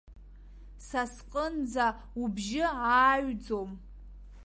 Са 0.87 1.03
сҟынӡа 1.13 1.87
убжьы 2.21 2.65
ааҩӡом. 2.89 3.71